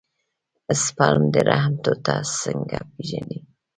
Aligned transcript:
سپرم 0.83 1.23
د 1.33 1.35
رحم 1.49 1.73
ټوټه 1.83 2.15
څنګه 2.41 2.77
پېژني. 2.93 3.39